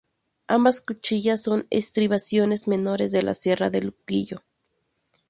Ambas 0.47 0.81
cuchillas 0.81 1.43
son 1.43 1.67
estribaciones 1.69 2.67
menores 2.67 3.11
de 3.11 3.21
la 3.21 3.35
Sierra 3.35 3.69
de 3.69 3.83
Luquillo. 3.83 4.41